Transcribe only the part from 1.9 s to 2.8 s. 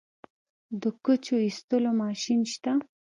ماشین شته؟